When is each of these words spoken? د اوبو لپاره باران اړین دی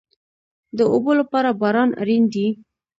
د 0.77 0.79
اوبو 0.93 1.11
لپاره 1.19 1.49
باران 1.61 1.89
اړین 2.01 2.23
دی 2.33 2.47